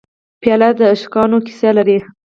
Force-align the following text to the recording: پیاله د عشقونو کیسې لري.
پیاله 0.41 0.69
د 0.77 0.79
عشقونو 0.93 1.37
کیسې 1.45 1.69
لري. 1.77 1.99